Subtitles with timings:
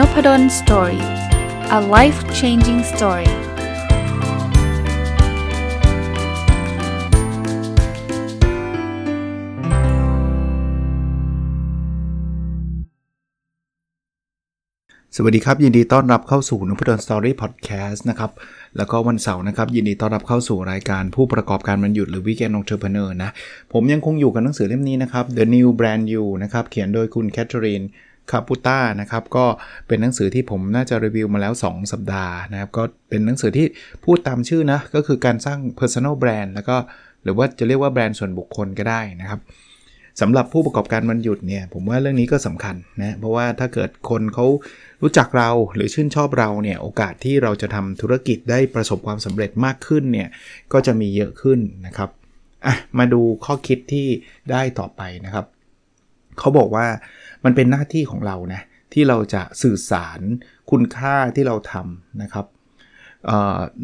[0.00, 1.04] Nopadol Story
[1.78, 3.30] a life changing story
[15.16, 18.30] สวัสดีครับ ยินดีต้อนรับเข้าสู่นพดล Story พอดแคสต์นะครับ
[18.76, 23.30] แล้วก็วันเสาร์นะครับ ยินดีต้อนรับเข้าสู่รายการผู้ประกอบการวันหยุดหรือ Weekend Entrepreneur นะ
[23.72, 27.82] ผมยังคงอยู่กับหนังสือเล่มนี้นะครับ The New Brand You นะครับ เขียนโดยคุณแคทเธอรีน
[28.30, 29.46] คาปูต้านะครับก็
[29.88, 33.66] เป็นหนังสือที่ผมน่าจะรีวิวมาแล้ว 2 สัปดาห์นะครับก็เป็นหนังสือที่
[34.04, 36.76] พูดตามชื่อนะ ก็คือการสร้าง personal brand แล้วก็
[37.24, 39.40] หรือว่าจะเรียกว่าแบรนด์ส่วนบุคคลก็ได้นะครับ
[40.20, 44.46] สำหรับผู้ประกอบการวันหยุดเนี่ยผมว่าเรื่องนี้ก็สำคัญนะเพราะว่าถ้าเกิดคนเขา
[45.02, 50.28] รู้จักเราหรือชื่นชอบเราเนี่ยโอกาสที่เราจะทำธุรกิจได้ประสบความสำเร็จมากขึ้นเนี่ย
[50.72, 52.10] ก็จะมีเยอะขึ้นนะครับ
[52.66, 54.06] อะมาดูข้อคิดที่
[54.50, 55.46] ได้ต่อไปนะครับ
[56.38, 56.86] เขาบอกว่า
[57.44, 60.20] มันเป็นหน้าที่ของเรานะที่เราจะสื่อสาร
[60.70, 62.46] คุณค่าที่เราทำนะครับ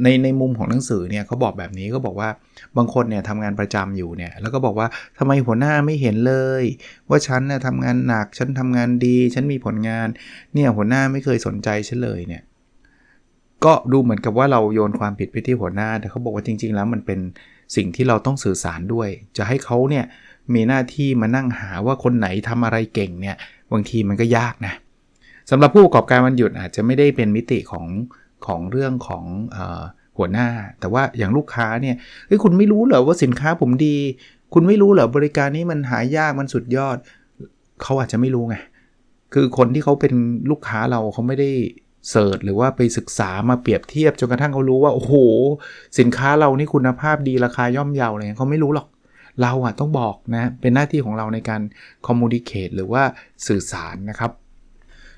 [0.02, 2.28] ในในมุมของหนังสือเนี่ยเขาบอกแบบนี้ก็บอกว่า
[2.76, 6.64] บางคนเนี่ยทำงานประจำอยู่เนี่ยแล้วก็บอกว่าทำไมหัวหน้าไม่เห็นเลย
[7.08, 10.08] ว่าฉันเนี่ยทำงานหนักฉันทำงานดี ฉันมีผลงาน
[10.54, 12.42] เนี่ยหัวหน้าไม่เคยสนใจฉันเลยเนี่ย
[13.64, 17.20] ก็ดูเหมือนกับว่าเราโยนความผิดไปที่หัวหน้า แต่เขาบอกว่าจริง ๆ แล้วมันเป็น
[17.76, 20.04] สิ่งที่เราต้องสื่อสารด้วย จะให้เขาเนี่ย
[20.55, 23.36] มีหน้าที่มานั่งหาว่าคนไหนทำอะไรเก่งเนี่ย
[23.72, 24.75] บางทีมันก็ยากนะ
[25.50, 27.86] สำหรับผู้ประกอบการวันหยุดอาจจะไม่ได้เป็นมิติของ
[28.47, 29.25] ของเรื่องของ
[29.56, 29.58] อ
[30.19, 30.48] หัวหน้า
[30.80, 33.97] แต่ว่าอย่างลูกค้าเนี่ยเฮ้ยคุณไม่รู้เหรอว่าสินค้าผมดี
[34.55, 36.97] คุณไม่รู้เหรอบริการนี้มันหายากมันสุดยอด
[37.83, 38.56] เขาอาจจะไม่รู้ไง
[39.34, 40.14] คือคนที่เขาเป็น
[40.50, 41.50] ลูกค้าเราเขาไม่ได้
[42.10, 45.14] เสิร์ชหรือว่าไปศึกษามาเปรียบเทียบจนกระทั่งเขารู้ว่า โอ้โห
[45.98, 48.86] สินค้าเรานี่คุณภาพดีราคาย่อมเยาเลยเขาไม่รู้หรอก
[49.42, 51.60] เราอะต้องบอกนะเป็นหน้าที่ของเราในการ
[52.06, 53.02] คอมมูนิเคตหรือว่า
[53.46, 54.30] สื่อสารนะครับ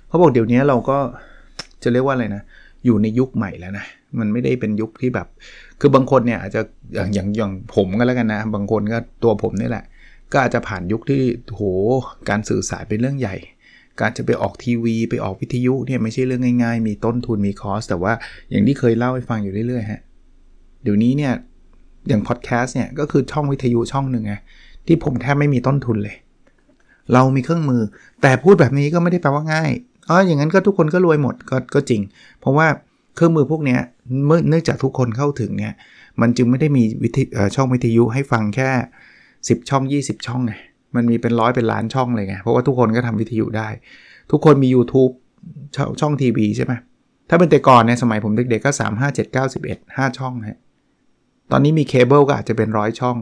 [0.09, 0.99] เขาบอกเดี๋ยวนี้เราก็
[1.83, 2.43] จะเรียกว่าอะไรนะ
[2.85, 3.87] อยู่ในยุคใหม่แล้วนะ
[4.19, 5.27] มันไม่ได้เป็นยุคที่แบบ
[5.81, 6.61] คือบางคนเนี่ยอาจจะ
[6.95, 9.85] อย่างอย่างอย่างผมก็แล้วกันนะ บางคนก็ตัวผมนี่แหละ
[10.33, 11.63] ก็อาจจะผ่านยุคที่โห
[12.29, 13.37] การสื่อสารเป็นเรื่องใหญ่
[14.01, 18.13] การจะไปออกทีวี ไปออกวิทยุเนี่ยไม่ใช่เรื่องง่ายๆ มีต้นทุนมีคอส แต่ว่า
[18.51, 20.01] อย่างที่เคยเล่าให้ฟังอยู่เรื่อยๆฮะ
[20.83, 21.33] เดี๋ยวนี้เนี่ย
[22.09, 24.35] อย่างพอดแคสต์เนี่ยก็คือช่องวิทยุช่องหนึ่งไง
[24.87, 26.17] ที่ผมแทบไม่มีต้นทุนเลย
[27.13, 27.83] เรามีเครื่องมือ
[28.23, 29.71] แต่พูดแบบนี้ก็ไม่ได้แปลว่าง่าย
[30.09, 32.03] อ๋ออย่างนั้นก็ทุกคนก็รวยหมดก็ก็จริง
[32.41, 32.67] เพราะว่า
[33.15, 33.77] เครื่องมือพวกนี้
[34.27, 35.75] เมื่อเนื่องจากทุกคนเข้าถึงเนี่ย
[36.21, 37.19] มันจึงไม่ได้มีวิท
[37.55, 38.71] ช่องวิทยุให้ฟังแค่
[39.21, 40.53] 10 ช่อง 20 ช่องไง
[40.95, 43.69] มันมีเป็นร้อยเป็นล้านช่องเลยไงเพราะว่าทุกคนก็ทำวิทยุได้
[44.31, 45.13] ทุกคนมี YouTube
[46.01, 46.73] ช่องทีวีใช่ไหม
[47.29, 50.59] ถ้าเป็นแต่ก่อนในสมัยผมเด็กๆก็ 3 5 7 9 11 5 ช่องฮะ
[51.51, 53.17] ตอนนี้มีเคเบิลก็อาจจะเป็นร้อยช่อง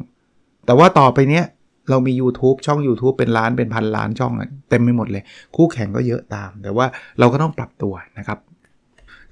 [0.67, 1.45] แต่ว่าต่อไปเนี้ย
[1.91, 4.33] เรามี YouTube ช่อง YouTube เป็นล้านเป็นพันล้านช่อง
[4.71, 5.23] เต็มไปหมดเลย
[5.57, 6.87] คู่แข่งก็เยอะตาม แต่ว่า
[7.19, 8.39] เราก็ต้องปรับตัวนะครับ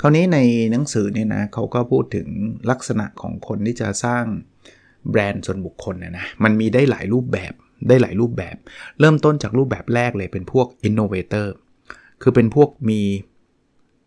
[0.00, 0.38] คราวนี้ใน
[0.70, 2.28] หนังสือเนี่ยนะเขาก็พูดถึง
[2.70, 4.24] ลักษณะของคนที่จะสร้าง
[5.10, 7.52] แบรนด์ส่วนบุคคลนะนะมันมีได้หลายรูปแบบ
[7.88, 8.56] ได้หลายรูปแบบ
[9.00, 11.46] เริ่มต้นจากรูปแบบแรกเลยเป็นพวก innovator
[12.22, 13.00] คือเป็นพวกมี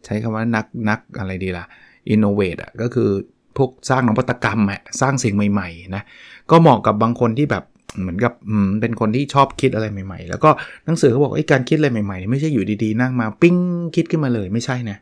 [0.05, 1.65] ใช้คำว่านักนักอะไรดีละ่ะ
[2.13, 3.09] innovate อะก็คือ
[3.57, 6.03] พวกสร้างนวัตกรรมอะสร้างสิ่งใหม่ๆนะ
[6.51, 7.63] ก็เหมาะกับบางคนที่แบบ
[7.99, 8.33] เหมือนกับ
[8.81, 10.49] เป็นคนที่ชอบคิดอะไรใหม่ๆ แล้วก็
[10.85, 13.55] หนังสือเขาบอกไอ้การคิดอะไรใหม่ๆ ไม่ใช่อยู่ดีๆ นั่งมาปิ้ง
[13.95, 14.97] คิดขึ้นมาเลยไม่ใช่นะ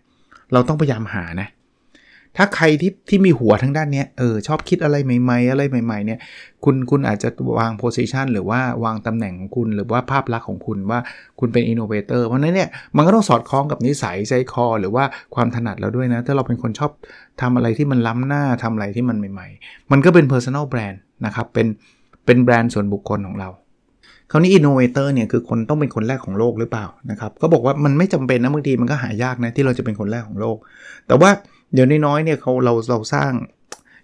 [0.53, 1.47] เราต้องพยายามหานะ
[2.37, 6.19] ถ้าใครที่ที่มีหัวทั้งด้านเนี้ยเออชอบคิดอะไรใหม่ๆ อะไรใหม่ๆเนี่ย
[6.63, 7.29] คุณคุณอาจจะ
[7.59, 10.99] วาง position หรือว่าวางตำแหน่งของคุณ หรือว่าภาพลักษณ์ของคุณว่า
[11.39, 15.03] คุณเป็น innovator เพราะนั้นเนี่ยมันก็ต้องสอดคล้องกับนิสัยใจคอ หรือว่า
[15.35, 16.91] ความถนัดเราด้วยนะ ถ้าเราเป็นคนชอบ
[17.41, 21.67] ทำอะไรที่มันล้ำหน้าทำอะไรที่มันใหม่ ๆ มันก็เป็น personal brand นะครับเป็น
[22.25, 23.49] เป็นแบรนด์ส่วนบุคคลของเรา
[24.31, 30.57] คราวนี้ innovator เนี่ยคือคุณต้องเป็นคนแรกของโลกหรือเปล่านะครับก็บอกว่ามันไม่จำเป็นนะบางทีมันก็หายากนะที่เราจะเป็นคนแรกของโลก
[31.07, 31.29] แต่ว่า
[31.75, 33.31] เดี๋ยวน้อยๆเนี่ยเขาเราเราสร้าง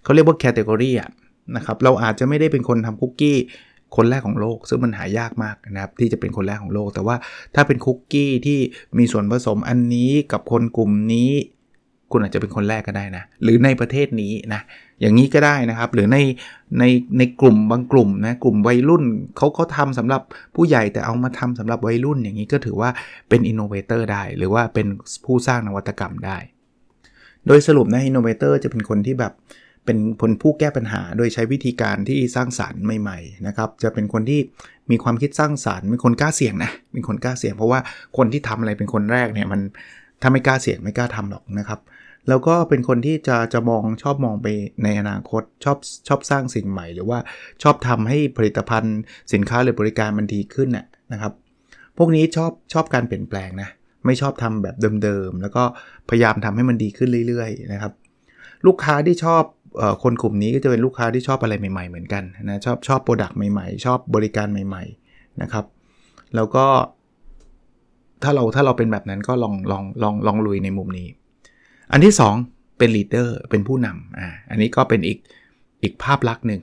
[0.03, 1.09] เขาเรียกว่าแคตตากรีอะ
[1.55, 3.37] นะครับเราอาจจะไม่ได้เป็นคนทำคุกกี้
[3.95, 7.15] คนแรกของโลก ซึ่งมันหายากมากนะครับที่จะเป็นคนแรกของโลก แต่ว่า
[7.55, 8.59] ถ้าเป็นคุกกี้ที่
[8.97, 11.31] มีส่วนผสมอันนี้กับคนกลุ่มนี้
[12.11, 14.61] คุณอาจจะเป็นคนแรกก็ได้นะ หรือในประเทศนี้นะ
[15.01, 16.17] อย่างนี้ก็ได้นะครับ หรือใน
[16.79, 16.83] ใน
[17.17, 19.03] ในกลุ่มบางกลุ่มนะกลุ่มวัยรุ่น
[19.37, 20.21] เขาเขาทำสำหรับ
[20.55, 22.89] ผู้ใหญ่แต่เอามาทำสำหรับวัยรุ่นอย่างนี้ก็ถือว่า
[23.29, 24.87] เป็น innovator ได้ หรือว่าเป็น
[25.25, 26.37] ผู้สร้างนวัตกรรมได้
[27.47, 29.33] โดยสรุปนะ innovator จะเป็นคนที่แบบ
[29.85, 34.39] เป็นคนผู้แก้ปัญหา โดยใช้วิธีการที่สร้างสรรค์ใหม่ๆนะครับ จะเป็นคนที่
[34.91, 37.79] มีความคิดสร้างสรรค์เป็นคนกล้าเสี่ยงนะเป็นคนกล้าเสี่ยง เพราะว่า
[38.17, 39.61] คนที่ทำอะไรเป็นคนแรกเนี่ยมัน
[40.21, 41.79] ถ้าไม่กล้าเสี่ยงไม่กล้าทำหรอกนะครับ
[42.27, 44.47] แล้วก็เป็นคนที่จะจะมองชอบมองไป
[44.83, 45.77] ในอนาคตชอบ
[46.07, 47.19] ชอบสร้างสิ่งใหม่ หรือว่า
[47.63, 48.97] ชอบทำให้ผลิตภัณฑ์
[49.33, 51.33] สินค้าหรือบริการมันดีขึ้นเนี่ยนะครับ
[51.97, 53.69] พวกนี้ชอบชอบการเปลี่ยนแปลงนะ
[54.05, 55.63] ไม่ชอบทำแบบเดิมๆ แล้วก็
[56.09, 57.93] พยายามทำให้มันดีขึ้นเรื่อยๆนะครับ
[58.65, 59.43] ลูกค้าที่ชอบ
[60.03, 65.65] คนกลุ่มนี้ก็จะเป็นลูกค้าที่ชอบอะไรใหม่ๆเหมือนกันนะชอบชอบ product ใหม่ๆ ชอบบริการใหม่ๆนะครับ
[66.35, 66.65] แล้วก็
[68.23, 71.07] ถ้าเราถ้าเราเป็นแบบนั้นก็ลองลองลองลองลุยในมุมนี้
[71.91, 72.13] อันที่
[72.45, 75.17] 2 เป็น leader เป็นผู้นำอ่าอันนี้ก็เป็นอีก
[75.83, 76.61] อีกภาพลักษณ์หนึ่ง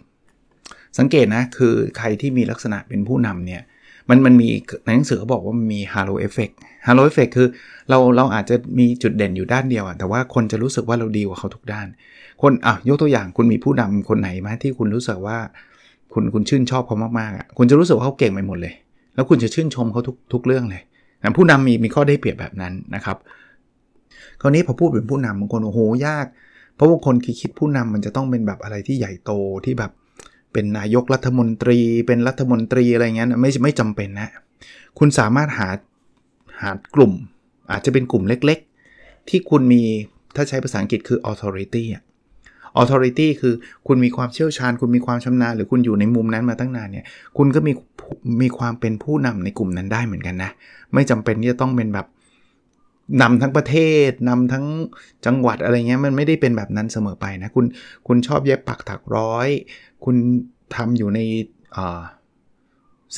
[0.99, 3.63] สังเกตนะคือใครที่มีลักษณะเป็นผู้นำเนี่ย
[4.09, 4.49] มันมันมี
[4.85, 7.49] ในหนังสือเขาบอกว่ามันมี halo effect halo effect คือ
[7.91, 11.87] เราเราอาจจะมีจุดเด่นอยู่ด้านเดียวอะแต่ว่าคนจะรู้สึกว่าเราดีกว่าเขาทุกด้าน
[12.43, 15.39] คนอะยกตัวอย่างคุณมีผู้นำคนไหนไหมที่คุณรู้สึกว่า
[16.13, 18.75] คุณคุณชื่นชอบเขามากๆอะคุณจะรู้สึกว่าเขาเก่งไปหมดเลย
[19.15, 20.83] แล้วคุณจะชื่นชมเขาทุกทุกเรื่องเลย
[21.23, 23.17] นะผู้นำมีมีข้อได้เปรียบแบบนั้นนะครับ
[24.41, 26.27] คราวนี้พอพูดเป็นผู้นำบางคนโอ้โหยาก
[26.77, 29.33] เพราะบางคนคิดผู้นำมันจะต้องเป็นแบบอะไรที่ใหญ่โต
[29.65, 29.93] ที่แบบ
[30.53, 34.31] เป็นนายกรัฐมนตรี เป็นรัฐมนตรีอะไรเงี้ยไม่ไม่จำเป็นนะ
[34.99, 35.69] คุณสามารถหา
[36.63, 37.13] หากลุ่ม
[37.71, 39.83] อาจจะเป็นกลุ่มเล็กๆ ที่คุณมี
[40.37, 41.97] ถ้าใช้ภาษาอังกฤษคือ authority อ
[42.81, 43.55] authority คือ
[43.87, 47.05] คุณมีความเชี่ยวชาญ คุณมีความชำนาญ หรือคุณอยู่ในมุมนั้นมาตั้งนานเนี่ย
[47.37, 47.73] คุณก็มี
[48.43, 50.51] มีความเป็นผู้นำในกลุ่มนั้นได้เหมือนกันนะ
[50.95, 52.07] ไม่จำเป็นที่จะต้องเป็นแบบ
[53.23, 53.77] นำทั้งประเท
[54.09, 54.67] ศนำทั้ง
[55.27, 57.65] จังหวัดอะไรเงี้ยมันไม่ได้เป็นแบบนั้นเสมอไปนะ คุณ
[58.07, 59.49] คุณชอบเย็บปักถักร้อย
[60.05, 60.17] คุณ
[60.77, 61.21] ทำอยู่ใน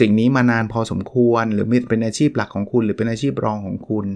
[0.01, 4.07] สิ่งนี้มานานพอสมควร หรือเป็นอาชีพหลักของคุณ หรือเป็นอาชีพรองของคุณ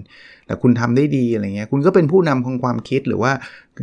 [0.45, 3.31] แต่คุณทำได้ดีอะไรเงี้ยคุณก็เป็นผู้นำของความคิดหรือว่า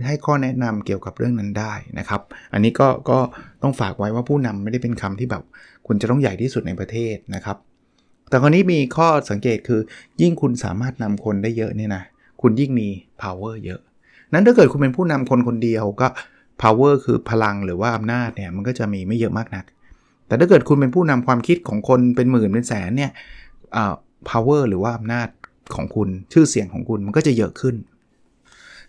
[0.06, 2.20] ให้ข้อแนะนำเกี่ยวกับเรื่องนั้นได้นะครับ
[2.52, 3.18] อันนี้ก็ก็
[3.62, 5.42] ต้องฝากไว้ว่าผู้นำไม่ได้เป็นคำที่แบบ
[5.86, 7.56] คุณจะต้องใหญ่ที่สุดในประเทศนะครับ
[8.28, 9.80] แต่คราวนี้มีข้อสังเกตคือ
[10.20, 12.02] ยิ่งคุณสามารถนำคนได้เยอะเนี่ยนะ
[12.42, 12.88] คุณยิ่งมี
[13.22, 13.80] power เยอะ
[14.32, 16.08] นั้นถ้าเกิดคุณเป็นผู้นำคนคนเดียวก็
[16.60, 19.64] power คือพลังหรือว่าอำนาจเนี่ยมันก็จะมีไม่เยอะมากนัก
[20.26, 23.12] แต่ถ้าเกิดคุณเป็นผู้นำความคิดของคนเป็นหมื่นเป็นแสนเนี่ย
[24.30, 25.28] power หรือว่าอำนาจ
[25.74, 27.74] ของคุณชื่อเสียงของคุณมันก็จะเยอะขึ้น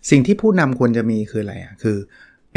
[0.09, 1.97] สิ่งที่ผู้นำควรจะมีคืออะไรอะคือ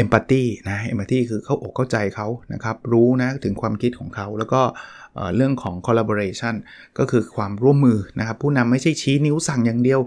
[0.03, 4.61] empathy นะ empathy คือเข้าอกเข้าใจเขานะครับ รู้นะถึงความคิดของเขา แล้วก็
[5.35, 6.55] เรื่องของ collaboration
[6.99, 9.99] ก็คือความร่วมมือนะครับ ผู้นำไม่ใช่ชี้นิ้วสั่งอย่างเดียว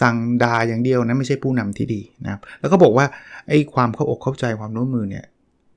[0.00, 3.06] สั่งด่าอย่างเดียวนะไม่ใช่ผู้นำที่ดีนะครับ แล้วก็บอกว่า
[3.48, 5.24] ไอ้ความเข้าอกเข้าใจความร่วมมือเนี่ย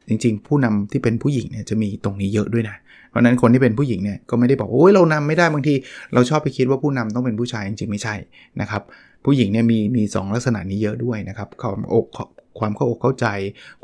[0.08, 2.76] จริงๆ ผู้นำที่เป็นผู้หญิงเนี่ยจะมีตรงนี้เยอะด้วยนะ
[3.10, 5.74] เพราะนั้นคนที่เป็นผู้หญิงเนี่ยก็ไม่ได้บอกโอ้ยเรานำไม่ได้บางที
[6.14, 8.16] เราชอบไปคิดว่าผู้นำต้องเป็นผู้ชายจริงๆไม่ใช่
[8.62, 8.82] นะครับ
[9.26, 12.08] ผู้หญิงเนี่ยมีมีสลักษณะนี้เยอะด้วยนะครับความอก
[12.60, 13.28] ความเข้าอกเข้าใจ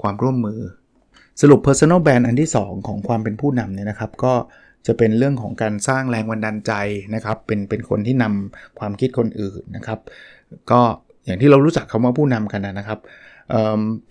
[0.02, 0.60] ความร่วมมือ
[1.42, 4.34] สรุป personal brand อันที่ 2 ของความเป็นผู้นำเนี่ยนะครับก็
[4.88, 6.74] จะเป็นเรื่องของการสร้างแรงบันดาลใจ
[7.16, 10.00] นะครับ เป็นเป็นคนที่นำความคิดคนอื่นนะครับ
[10.72, 10.82] ก็
[11.26, 13.00] อย่างที่เรารู้จักคำว่าผู้นำกันนะครับ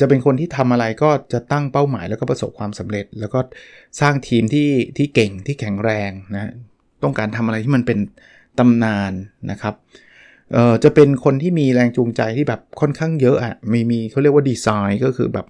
[0.00, 3.40] จะเป็นคนที่ทำอะไรก็จะตั้งเป้าหมายแล้วก็ประสบความสำเร็จ แล้วก็
[4.00, 6.50] สร้างทีมที่ที่เก่งที่แข็งแรงนะ
[7.02, 7.98] ต้องการทำอะไรที่มันเป็น
[8.58, 9.12] ตำนาน
[9.50, 9.74] นะครับ
[10.52, 15.46] เอ่อจะเป็นคนที่มีแรงจูงใจที่แบบค่อนข้างเยอะอะมีมีเขาเรียกว่าดีไซน์ก็คือแบบ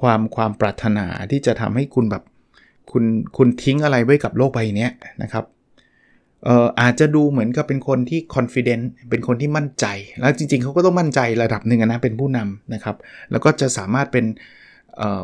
[0.00, 2.22] ความความปรารถนาที่จะทำให้คุณแบบ
[2.92, 3.04] คุณ
[3.36, 4.88] คุณทิ้งอะไรไว้กับโลกใบนี้
[5.22, 5.44] นะครับ
[6.44, 9.86] เอ่ออาจจะดูเหมือนกับเป็นคนที่ confident เป็นคนที่มั่นใจ
[10.20, 12.96] แล้วจริงๆ เขาก็ต้องมั่นใจระดับหนึ่งนะ เป็นผู้นำนะครับ
[13.30, 14.24] แล้วก็จะสามารถเป็น
[14.96, 15.22] เอ่อ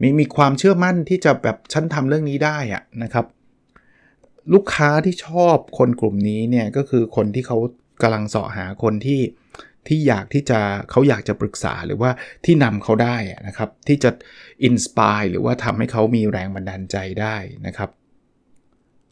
[0.00, 3.26] มีมีความเชื่อมั่นที่จะแบบฉันทำเรื่องนี้ได้อะนะครับ
[4.52, 7.58] ลูกค้าที่ชอบคนกลุ่มนี้เนี่ย ก็คือคนที่เขา
[8.02, 9.20] กำลังเสาะหาคนที่
[9.88, 10.60] ที่อยากที่จะ
[10.90, 12.10] เขาอยากจะปรึกษาหรือว่า
[12.44, 14.10] ที่นำเขาได้นะครับ ที่จะ
[14.64, 17.36] อินสปายหรือว่าทำให้เขามีแรงบันดาลใจได้
[17.66, 17.90] นะครับ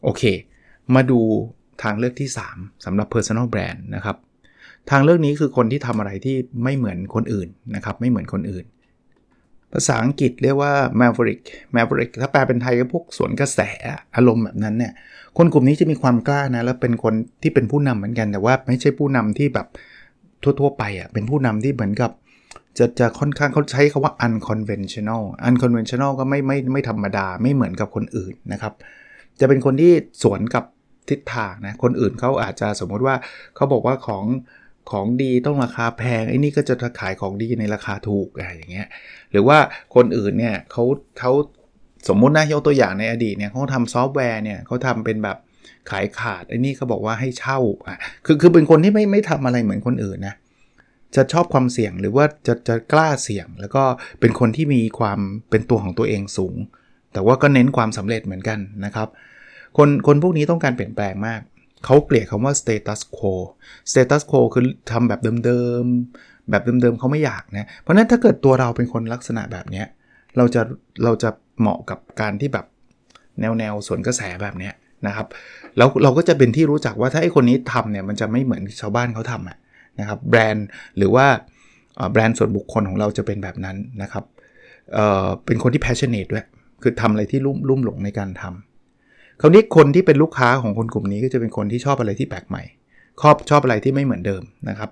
[0.03, 0.23] โอเค
[0.95, 1.21] มาดู
[1.83, 4.17] ทางเลือกที่ 3สำหรับ personal brand นะครับ
[4.89, 8.65] ทางเลือกนี้คือคนที่ทำอะไรที่ไม่เหมือนคนอื่นนะครับ ไม่เหมือนคนอื่น
[9.73, 11.43] ภาษาอังกฤษเรียกว่า maverick
[11.75, 13.59] maverick ถ้าแปลเป็นไทยก็พวกสวนกระแส
[14.15, 14.93] อารมณ์แบบนั้นเนี่ย
[15.37, 19.67] คนกลุ่มนี้จะมีความกล้านะ แล้วเป็นคนที่เป็นผู้นำเหมือนกัน แต่ว่าไม่ใช่ผู้นำที่แบบ
[20.43, 22.11] ทั่วๆไปอะ เป็นผู้นำที่เหมือนกับ
[22.77, 28.73] จะจะค่อนข้างเขาใช้คาว่า unconventional unconventional ก็ไม่ไม่ไม่ธรรมดา ไม่เหมือนกับคนอื่นนะครับ
[29.39, 29.91] จะเป็นคนที่
[30.23, 30.63] สวนกับ
[31.09, 33.15] ทิศทางนะ คนอื่นเขาอาจจะสมมติว่า
[33.55, 34.25] เขาบอกว่าของ
[34.91, 38.87] ของดีต้องราคาแพงไอ้นี่ก็จะขายของดีในราคาถูกอะไรอย่างเงี้ย
[39.31, 39.57] หรือว่า
[39.95, 40.83] คนอื่นเนี่ยเขา
[41.19, 41.31] เขา
[42.07, 45.37] สมมุตินะยกตัวอย่างในอดีตเนี่ยเขาทำซอฟต์แวร์เนี่ยเขาทำเป็นแบบ
[45.89, 50.35] ขายขาดไอ้นี่เขาบอกว่าให้เช่าอะคือคือเป็นคนที่ไม่ไม่ทำอะไรเหมือนคนอื่นนะ
[51.15, 53.83] จะชอบความเสี่ยงหรือว่าจะจะกล้าเสี่ยง แล้วก็
[54.19, 55.19] เป็นคนที่มีความ
[55.49, 56.55] เป็นตัวของตัวเองสูง
[57.13, 59.07] แต่ว่าก็เน้นความสำเร็จเหมือนกันนะครับ
[59.77, 61.41] คนคนพวกนี้ต้องการเปลี่ยนแปลงมาก
[61.85, 63.33] เขาเกลียดคำว่า status quo
[63.91, 69.83] status quo คือทำแบบเดิมๆแบบเดิมๆเขาไม่อยากนะเพราะนั้นถ้าเกิดตัวเราเป็นคนลักษณะแบบนี้
[70.37, 70.61] เราจะ
[71.03, 71.29] เราจะ
[71.59, 72.65] เหมาะกับการที่แบบ
[73.39, 74.71] แนวแนวสวนกระแสแบบนี้
[75.07, 75.27] นะครับ
[75.77, 80.67] แล้วเราก็จะเป็นที่รู้จักว่าถ้าไอคนนี้ทำเนี่ยมันจะไม่เหมือนชาวบ้านเขาทำนะครับแบรนด์
[80.97, 81.25] หรือว่า
[82.11, 84.23] แบรนด์ส่วนบุคคลของเราจะเป็นแบบนั้นนะครับ
[84.93, 86.45] เเป็นคนที่ passionate ด้วย
[86.81, 92.63] คือทำอะไรที่รุ่มรุ่มหลงในการทำคราวนี้คนที่เป็นลูกค้าของคนกลุ่มนี้ก็จะเป็นคนที่ชอบอะไรที่แปลกใหม่
[93.21, 94.89] ชอบชอบอะไรที่ไม่เหมือนเดิมนะครับ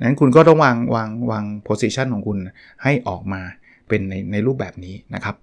[0.00, 2.38] นั้นคุณก็ต้องวางวางวาง position ของคุณ
[2.82, 3.40] ให้ออกมา
[3.88, 5.36] เป็นในในรูปแบบนี้นะครับ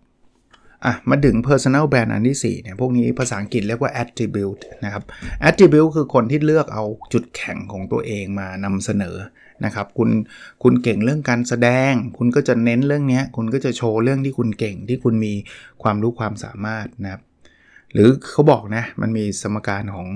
[0.86, 5.04] อะมาถึง personal brand อันที่ 4 เนี่ย พวกนี้ภาษาอังกฤษเรียกว่า attribute นะครับ
[5.48, 9.18] attribute คือคนที่เลือกเอาจุดแข็งของตัวเองมานำเสนอ
[9.66, 10.10] นะครับ คุณ
[10.64, 15.34] คุณเก่งเรื่องการแสดง คุณก็จะเน้นเรื่องนี้ คุณก็จะโชว์เรื่องที่คุณเก่งที่คุณมี
[15.84, 17.22] ความรู้ความสามารถนะครับ
[17.94, 20.08] หรือเขาบอกนะ มันมีสมการของ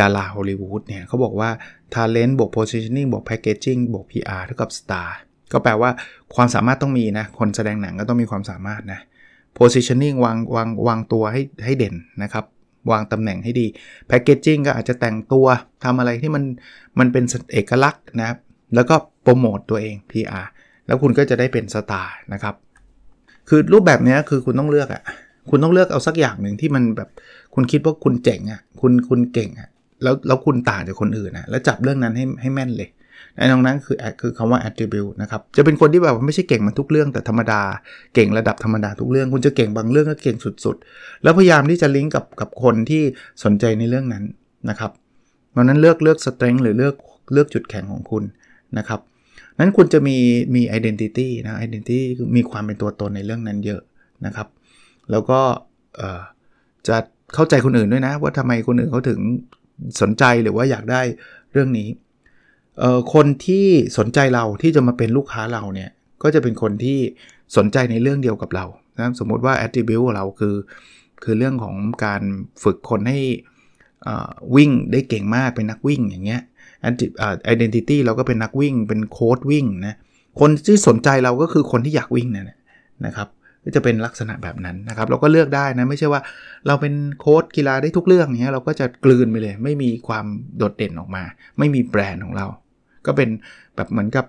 [0.00, 1.50] ดาราฮอลลีวูดเนี่ยเขาบอกว่า
[1.94, 5.10] talent บวก positioning บวก packaging บวก PR เท่ากับ star
[5.52, 5.90] ก็แปลว่า
[6.34, 9.00] ความสามารถต้องมีนะ คนแสดงหนังก็ต้องมีความสามารถนะ
[9.58, 12.44] positioning วางวางวางตัวให้ให้เด่นนะครับ
[12.90, 13.66] วางตำแหน่งให้ดี
[14.10, 15.46] packaging ก็อาจจะแต่งตัว
[15.84, 16.44] ทำอะไรที่มัน
[16.98, 18.38] มันเป็นเอกลักษณ์นะครับ
[18.74, 20.46] แล้วก็โปรโมตตัวเอง PR
[20.86, 22.54] แล้วคุณก็จะได้เป็นสตาร์นะครับ
[23.48, 25.02] คือรูปแบบนี้คือคุณต้องเลือกอะ่ะ
[25.50, 27.08] คุณต้องเลือกเอาสักอย่างหนึ่งที่มันแบบ
[27.54, 29.68] คุณคิดว่าคุณเจ๋งอะ่ะคุณคุณเก่งอะ่ะ
[30.02, 32.88] แล้วแล้วคุณต่างจากคนอื่นนะแล้วจับเรื่องนั้นให้ให้แม่นเลย
[33.36, 37.60] ในตรงนั้นคือคือคำว่า attribute นะครับ จะเป็นคนที่แบบไม่ใช่เก่งมาทุกเรื่องแต่ธรรมดา
[38.14, 43.02] เก่งระดับธรรมดาทุกเรื่อง คุณจะเก่งบางเรื่องก็เก่งสุดๆ แล้วพยายามที่จะลิงก์กับกับคนที่
[43.44, 44.24] สนใจในเรื่องนั้น
[44.70, 44.90] นะครับ
[45.50, 46.94] เพราะนั้นเลือกเลือก strength หรือเลือก
[47.32, 48.24] เลือกจุดแข็งของคุณ
[48.78, 49.00] นะครับ
[49.58, 50.16] นั้นคุณจะมี
[50.54, 52.00] มี identity นะ identity
[52.36, 53.80] มีความเป็นตัวตนในเรื่องนั้นเยอะ
[54.26, 54.48] นะครับ
[55.10, 55.40] แล้วก็
[56.88, 56.96] จะ
[57.34, 59.20] เข้าใจคนอื่นด้วยนะ ว่าทำไมคนอื่นเขาถึง
[60.00, 61.02] สนใจหรือว่าอยากได้
[61.52, 61.88] เรื่องนี้
[63.14, 63.66] คนที่
[63.98, 65.90] สนใจเราที่จะมาเป็นลูกค้าเราเนี่ย
[66.22, 66.98] ก็จะเป็นคนที่
[67.56, 68.66] สนใจในเรื่องเดียวกับเรา
[68.98, 70.56] นะสมมติว่า attribute เราคือ
[71.24, 72.22] คือเรื่องของการ
[72.64, 73.18] ฝึกคนให้
[74.56, 76.42] วิ่งได้เก่งมากเป็นนักวิ่งอย่างเงี้ย
[77.54, 79.94] identity เราก็เป็นนักวิ่ง เป็นโค้ดวิ่งนะ
[80.40, 82.50] คนที่สนใจเราก็คือคนที่อยากวิ่งนั่น
[83.06, 83.28] นะครับ
[83.64, 86.20] ก็จะเป็นลักษณะแบบนั้นนะครับ เราก็เลือกได้นะ ไม่ใช่ว่า
[86.66, 90.26] เราเป็นโค้ดกีฬาได้ทุกเรื่องเนี้ยเราก็จะกลืนไปเลย ไม่มีความ
[90.56, 91.22] โดดเด่นออกมา
[91.58, 92.46] ไม่มีแบรนด์ของเรา
[93.06, 93.28] ก็เป็น
[93.76, 94.24] แบบเหมือนกับ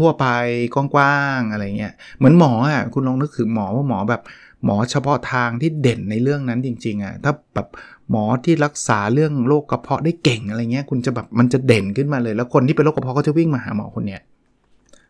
[0.00, 0.26] ทั่วๆไป
[0.74, 4.22] กว้างๆอะไรเงี้ยเหมือนหมออะคุณลองนึกถึงหมอว่าหมอแบบ
[4.64, 7.68] หมอเฉพาะทางที่เด่นในเรื่องนั้นจริงๆอะถ้าแบบ
[8.10, 14.20] หมอที่รักษาเรื่องโรคกระเพาะได้เก่งอะไรเงี้ยคุณจะแบบมันจะเด่นขึ้นมาเลย แล้วคนที่เป็นโรคกระเพาะก็จะวิ่งมาหาหมอคนเนี้ย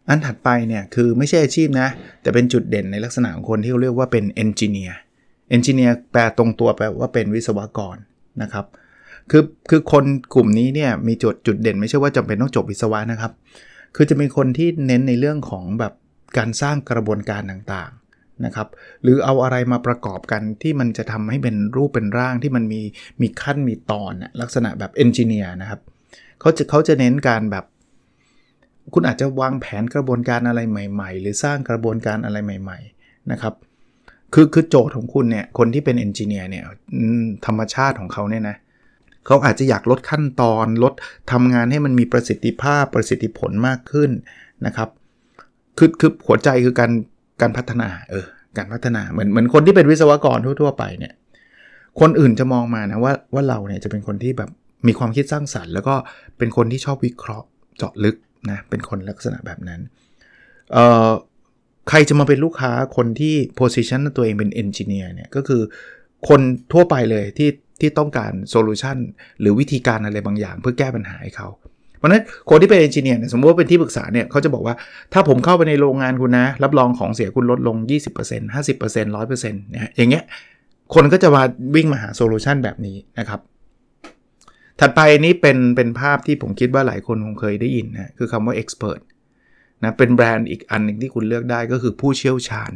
[0.09, 1.89] อันถัดไปเนี่ยคือไม่ใช่อาชีพนะ
[2.23, 7.97] แต่เป็นจุดเด่นในลักษณะของคนที่เขาเรียกว่าเป็น engineer engineer แปลตรงตัวแปลว่าเป็นวิศวกร
[8.43, 8.65] นะครับ
[9.31, 13.33] คือคือคนกลุ่มนี้เนี่ยมีจุดจุดเด่นไม่ใช่ว่าจำเป็นต้องจบวิศวะนะครับ
[13.97, 15.93] คือจะเป็นคนที่เน้นในเรื่องของแบบ
[16.39, 18.69] การสร้างกระบวนการต่างๆนะครับ
[19.03, 22.81] หรือเอาอะไรมาประกอบกันที่มันจะทำให้เป็นรูปเป็นร่างที่มันมี
[23.21, 25.81] มีขั้นมีตอนลักษณะแบบเอนจิเนียร์นะครับ
[26.41, 27.65] เขาจะเขาจะเน้นการแบบ
[28.95, 33.55] คุณอาจจะวางแผนกระบวนการอะไรใหม่ ๆ หรือสร้างกระบวนการอะไรใหม่ ๆ นะครับ
[34.35, 36.65] คือคือโจทย์ของคุณเนี่ยคนที่เป็นเอนจิเนียร์เนี่ย
[37.47, 40.95] ธรรมชาติของเขาเนี่ยนะเขาอาจจะอยากลดขั้นตอนลด
[41.33, 44.11] ทำงานให้มันมีประสิทธิภาพประสิทธิผลมากขึ้น
[44.67, 44.89] นะครับ
[45.79, 46.93] คือคือหัวใจคือการ
[47.41, 48.27] การพัฒนาเออ
[48.59, 51.13] การพัฒนาเหมือนเหมือนคนที่เป็นวิศวกรทั่ว ๆ ไปเนี่ย
[52.01, 54.51] คนอื่นจะมองมานะว่าว่าเราเนี่ยจะเป็นคนที่แบบ
[54.87, 55.95] มีความคิดสร้างสรรค์ แล้วก็
[56.39, 57.47] เป็นคนที่ชอบวิเคราะห์
[57.77, 58.17] เจาะลึก
[58.51, 59.81] นะเป็นคนลักษณะแบบนั้น
[60.73, 61.11] เอ่อ
[61.89, 65.63] ใครจะมาเป็นลูกค้าคนที่ position ตัวเองเป็น engineer เนี่ยก็คือ
[66.29, 66.41] คน
[66.73, 67.49] ทั่วไปเลยที่
[67.81, 68.97] ที่ต้องการ solution
[69.41, 71.49] หรือวิธีการอะไรบางอย่าง เพื่อแก้ปัญหาให้เขา
[71.99, 74.75] เพราะนั้นคนที่เป็น engineer สมมติว่าเป็นที่ปรึกษาเนี่ยเขาจะบอกว่า
[75.13, 77.77] ถ้าผมเข้าไปในโรงงานคุณนะ รับรองของเสียคุณลดลง
[78.17, 80.25] 20% 50% 100%นะอย่างเงี้ย
[80.95, 81.43] คนก็จะมา
[81.75, 83.41] วิ่งมาหา solution แบบนี้นะครับ
[84.81, 89.01] ถัดไปนี้เป็นเป็นภาพที่ผมคิดว่าหลายคนคงเคยได้ยินนะคือคำว่า expert
[89.83, 92.73] นะเป็นแบรนด์อีกอันหนึ่งที่คุณเลือกได้ก็คือผู้เชี่ยวชาญ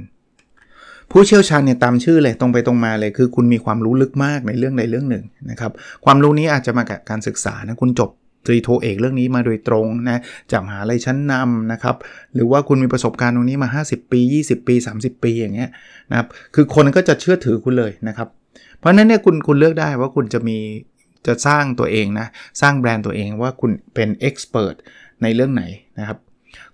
[1.10, 5.72] ผู้เชี่ยวชาญเนี่ยตามชื่อเลยตรงไปตรงมาเลย คือคุณมีความรู้ลึกมากในเรื่องใดเรื่องหนึ่งนะครับ
[6.04, 8.10] ความรู้นี้อาจจะมาจากการศึกษานะคุณจบ
[8.46, 10.20] ตรีโทเอกเรื่องนี้มาโดยตรงนะ
[10.52, 11.96] จากมหาลัยชั้นนำนะครับ
[12.34, 15.70] หรือว่าคุณมีประสบการณ์ตรงนี้มา 50 ปี 20 ปี 30 ปีอย่างเงี้ย
[16.10, 18.28] นะครับคือคนก็จะเชื่อถือคุณเลยนะครับ
[18.78, 20.58] เพราะนั้นเนี่ยคุณคุณเลือกได้ว่าคุณจะมี
[21.26, 22.26] จะสร้างตัวเองนะ
[22.60, 24.74] สร้างแบรนด์ตัวเองว่าคุณเป็นเอ็กซ์เพรส
[25.22, 25.64] ในเรื่องไหน
[25.98, 26.18] นะครับ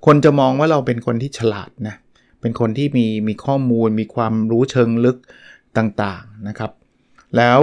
[0.06, 5.16] คนจะมองว่าเราเป็นคนที่ฉลาดนะเเป็นคนที่มีมีข้อมูลมีความรู้เชิงลึก
[5.78, 6.70] ต่างๆนะครับ
[7.36, 7.60] แล้ว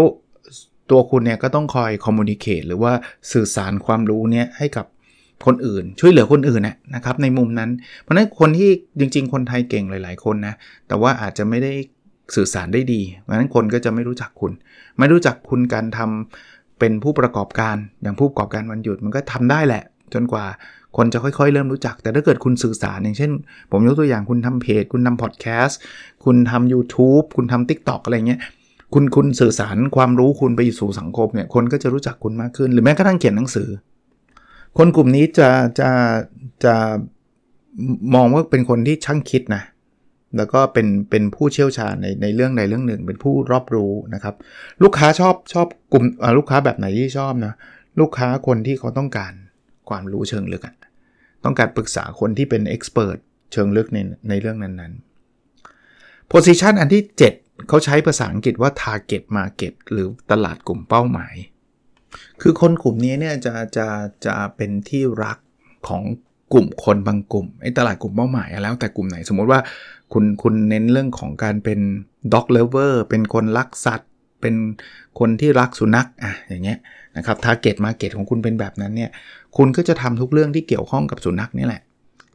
[0.90, 2.94] ตัวคุณเนี่ยก็ต้องคอยคอมมูนิเคตหรือว่า
[3.32, 4.86] สื่อสารความรู้เนี่ยให้กับ
[5.46, 6.62] คนอื่น ช่วยเหลือคนอื่น
[6.96, 7.70] นะครับ ในมุมนั้น
[8.02, 8.70] เพราะนั้นคนที่
[9.00, 10.56] จริง ๆ คนไทยเก่งหลาย ๆ คนนะ
[10.88, 11.74] แต่ว่าอาจจะไม่ได้
[12.36, 14.52] สื่อสารได้ดีเพราะฉะนั้นคนก็จะไม่รู้จักคุณ
[15.00, 19.84] ไม่รู้จักคุณการทำเป็นผู้ประกอบการอย่างผู้ประกอบการวันหยุดมันก็ทำได้แหละ
[20.14, 20.46] จนกว่า
[20.98, 23.32] คนจะค่อยๆ เริ่มรู้จัก แต่ถ้าเกิดคุณสื่อสารอย่างเช่น
[23.72, 25.80] ผมยกตัวอย่างคุณทำเพจ คุณทำพอดแคสต์
[26.26, 28.42] คุณทำ YouTube คุณทำ TikTok อะไรเงี้ย
[28.94, 33.70] คุณคุณสื่อสารความรู้คุณไปสู่สังคมเนี่ยคนก็จะรู้จักคุณมากขึ้น หรือแม้กระทั่งเขียนหนังสือ
[34.78, 35.50] คนกลุ่มนี้จะ
[35.80, 35.90] จะ
[36.66, 36.76] จะ
[38.16, 39.64] มองว่าเป็นคนที่ช่างคิดนะ
[40.38, 44.36] แล้วก็เป็นเป็นผู้เชี่ยวชาญในในเรื่องใดเรื่องหนึ่ง เป็นผู้รอบรู้นะครับ
[44.84, 46.04] ลูกค้าชอบชอบกลุ่ม
[46.38, 47.54] ลูกค้าแบบไหนที่ชอบนะ
[48.00, 49.34] ลูกค้าคนที่เขาต้องการ
[49.90, 50.64] ความรู้เชิงลึก
[51.44, 53.18] ต้องการปรึกษาคนที่เป็นเอ็กซ์เพรส
[53.54, 53.98] เชิงลึกใน
[54.30, 57.04] ในเรื่องนั้นๆ position อันที่
[57.36, 61.36] 7 เขาใช้ภาษาอังกฤษว่า target market หรือตลาดกลุ่มเป้าหมาย
[62.42, 63.88] คือคนกลุ่มนี้เนี่ยจะจะ
[64.26, 65.38] จะเป็นที่รัก
[65.88, 66.04] ของ
[66.54, 69.60] กลุ่มคนบางกลุ่มไอ้ตลาดกลุ่มเป้าหมายแล้วแต่กลุ่มไหนสมมติว่า
[70.14, 71.80] คุณคุณเน้นเรื่องของการเป็น
[72.34, 74.07] dog lover เป็นคนรักสัตว์
[74.42, 74.56] เป็น
[75.20, 76.80] คนที่รักสุนัขอะอย่างเงี้ย
[77.18, 79.12] นะครับ target market ของคุณเป็นแบบนั้นเนี่ย
[79.58, 81.82] คุณก็จะทำทุกเรื่องที่เกี่ยวข้องกับสุนัขนี่แหละ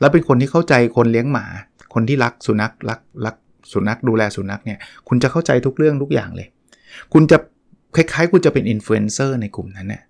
[0.00, 1.46] แล้วเป็นคนที่เข้าใจคนเลี้ยงหมา
[1.94, 3.36] คนที่รักสุนัขรักรัก
[3.72, 4.78] สุนัขดูแลสุนัขเนี่ย
[5.08, 6.48] คุณจะเข้าใจทุกเรื่องทุกอย่างเลย
[7.12, 7.38] คุณจะ
[7.96, 10.02] คล้ายๆ คุณจะเป็นอินฟลูเอนเซอร์ในกลุ่มนั้นเนี่ย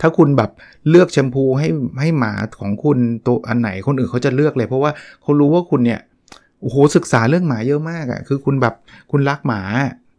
[0.00, 0.50] ถ้าคุณแบบ
[0.90, 1.68] เลือกแชมพูให้
[2.00, 4.90] ให้หมาของคุณตัวอันไหนคนอื่นเขาจะเลือกเลย เพราะว่า
[5.22, 6.00] เขารู้ว่าคุณเนี่ย
[6.60, 8.74] โอ้โหศึกษาเรื่องหมาเยอะมากอะ่ะคือคุณแบบ
[9.10, 9.60] คุณรักหมา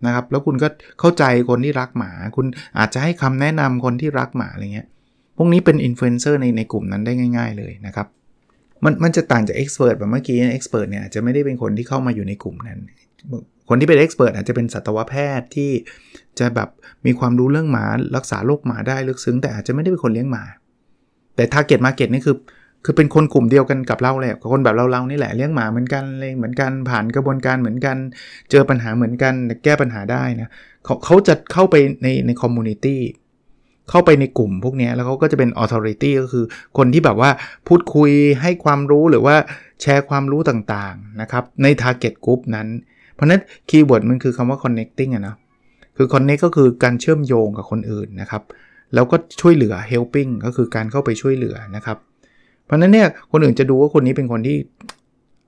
[0.05, 0.67] นะครับ แล้วคุณก็
[0.99, 2.45] เข้าใจคนที่รักหมา คุณ
[2.77, 4.87] อาจจะให้คำแนะนำคนที่รักหมาอะไรเงี้ย
[5.37, 8.07] พวกนี้เป็นอินฟลูเอนเซอร์ในในกลุ่มนั้นได้ง่าย ๆ เลยนะครับ
[8.83, 12.79] มันมันจะต่างจาก expert แบบเมื่อกี้ expert เนี่ยจะไม่ได้เป็นคนที่เข้ามาอยู่ในกลุ่มนั้น
[13.69, 15.71] คนที่เป็น expert อาจจะเป็นสัตวแพทย์ที่
[16.39, 16.69] จะแบบ
[17.05, 20.43] มีความรู้เรื่องหมา รักษาโรคหมาได้ลึกซึ้ง แต่อาจจะไม่ได้เป็นคนเลี้ยงหมา
[21.35, 22.35] แต่ target market นี่คือ
[22.85, 27.97] คือเป็นคนกลุ่มเดียวกันกับเราแหละคนแบบเราเรานี่แหละเลี้ยงหมาเหมือนกันเลยเหมือนกันผ่านกระบวนการเหมือนกัน
[28.51, 29.33] เจอปัญหาเหมือนกัน
[29.63, 30.49] แก้ปัญหาได้นะ
[30.85, 33.01] เขาเขาจะเข้าไปในใน community
[33.89, 36.45] เข้าไปในกลุ่มพวกนี้แล้วเขาก็จะเป็น authority ก็คือ
[36.77, 37.29] คนที่แบบว่า
[37.67, 39.35] พูดคุยให้ความรู้หรือว่า
[39.81, 42.67] แชร์ความรู้ต่างๆนะครับใน target group นั้น
[43.13, 45.35] เพราะนั้น keyword มันคือคำว่า connecting อะนะ
[45.97, 48.43] คือ connect ก็คือการเชื่อมโยงกับคนอื่นนะครับ
[48.93, 51.97] แล้วก็ช่วยเหลือ helping ก็คือการเข้าไปช่วยเหลือนะครับ
[52.65, 54.57] เพราะนั้นเนี่ยคนอื่นจะดูว่าคนนี้เป็นคนที่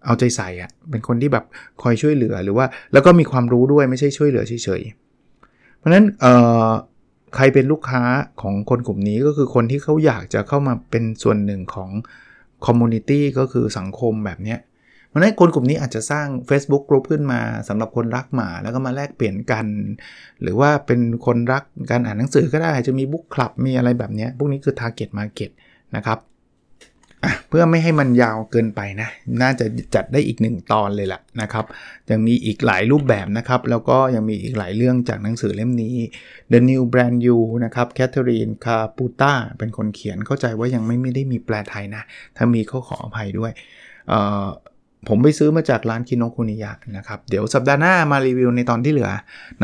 [0.05, 1.45] เอาใจใส่อะเป็นคนที่แบบ
[1.81, 6.33] คอยช่วยเหลือหรือว่าแล้วก็มีความรู้ด้วยไม่ใช่ช่วยเหลือเฉยๆ เพราะนั้นเอ่
[6.67, 6.69] อ
[7.35, 8.01] ใครเป็นลูกค้า
[8.41, 11.89] ของคนกลุ่มนี้ก็คือคนที่เขาอยากจะเข้ามาเป็นส่วนหนึ่งของ
[12.65, 14.55] community ก็คือสังคมแบบนี้
[15.07, 19.65] เพราะนั้นคนกลุ่มนี้อาจจะสร้าง Facebook กลุ่มขึ้นมาสำหรับคนรักหมาแล้วก็มาแลกเปลี่ยนกัน
[20.41, 25.51] หรือว่าเป็นคนรักการอ่านหนังสือก็ได้จะมีบุ๊กคลับมีอะไรแบบนี้พวกนี้คือ Target Market
[25.95, 26.19] นะครับ
[27.55, 29.09] พื่อไม่ให้มันยาวเกินไปนะ
[29.41, 31.65] น่าจะจัดได้อีกหนึ่งตอนเลยแหละนะครับ
[32.09, 35.95] ยังมีอีกหลายรูปแบบนะครับ แล้วก็ยังมีอีกหลายเรื่องจากหนังสือเล่มนี้
[36.51, 42.03] The New Brand You นะครับแคทเธอรีนคาปูต้าเป็นคนเขียนเข้าใจว่ายังไม่ไม่ได้มีแปลไทยนะ
[42.37, 43.51] ถ้ามีเขาขออภัยด้วย
[45.09, 49.11] ผมไปซื้อมาจากร้านคินโนคุนิยะนะครับ เดี๋ยวสัปดาห์หน้ามารีวิวในตอนที่เหลือ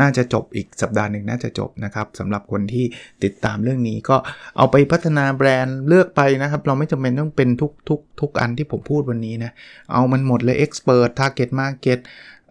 [0.00, 2.84] น่าจะจบอีกสัปดาห์หนึ่งน่าจะจบนะครับสำหรับคนที่
[3.24, 4.16] ติดตามเรื่องนี้ก็
[4.56, 9.52] เอาไปพัฒนาแบรนด์เลือกไปนะครับ เราไม่จำเป็นต้องเป็นทุกทุกทุกอันที่ผมพูดวันนี้นะ
[9.92, 11.98] เอามันหมดเลย Expert Target Market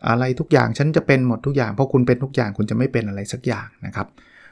[0.08, 4.08] อะไรทุกอย่างฉันจะเป็นหมดทุกอย่างเพราะคุณเป็นทุกอย่างคุณจะไม่เป็นอะไรสักอย่างนะครับ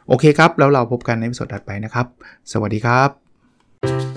[0.08, 2.08] โอเคครับ แล้วเราพบกันในสดถัดไปนะครับ
[2.52, 4.16] สวัสดีครับ